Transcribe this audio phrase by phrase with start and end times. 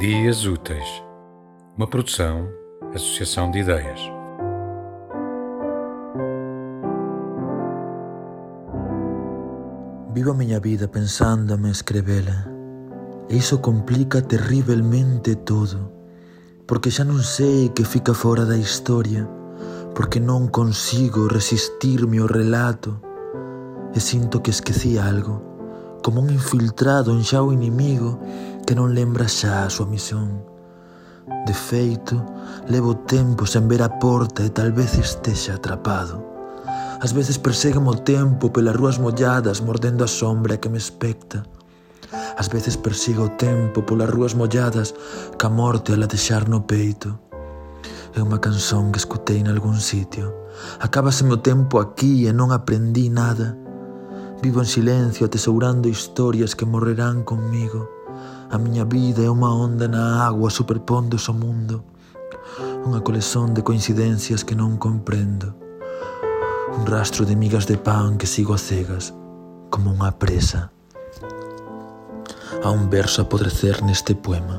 [0.00, 1.02] Dias Úteis,
[1.76, 2.48] uma produção,
[2.94, 4.00] associação de ideias.
[10.14, 12.48] Vivo a miña vida pensando en escrevela
[13.28, 15.92] E iso complica terriblemente todo
[16.64, 19.28] Porque xa non sei que fica fora da historia
[19.92, 23.04] Porque non consigo resistirme ao relato
[23.92, 25.44] E sinto que esqueci algo
[26.00, 28.16] Como un infiltrado en xa o inimigo
[28.70, 30.46] que non lembra xa a súa misión.
[31.42, 32.22] De feito,
[32.70, 36.22] levo tempo sen ver a porta e tal vez estexa atrapado.
[37.02, 41.42] As veces persegue o tempo pelas rúas molladas mordendo a sombra que me especta.
[42.38, 44.94] As veces persigo o tempo polas rúas molladas
[45.34, 47.18] ca morte a latexar no peito.
[48.14, 50.30] É unha canción que escutei en algún sitio.
[50.78, 53.58] Acábase o tempo aquí e non aprendí nada.
[54.46, 57.98] Vivo en silencio atesourando historias que morrerán conmigo.
[58.50, 61.86] A miña vida é unha onda na agua superpóndose ao mundo
[62.82, 65.54] Unha colección de coincidencias que non comprendo
[66.74, 69.14] Un rastro de migas de pan que sigo a cegas
[69.70, 70.74] Como unha presa.
[72.58, 74.58] A un verso a podrecer neste poema.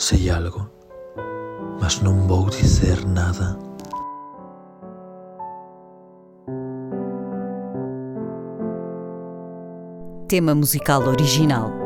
[0.00, 0.72] Sei algo
[1.76, 3.60] Mas non vou dicer nada.
[10.32, 11.85] Tema musical original